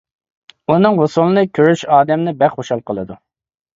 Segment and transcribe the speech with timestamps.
[0.71, 3.19] ئۇنىڭ ھوسۇلىنى كۆرۈش ئادەمنى بەك خۇشال قىلىدۇ.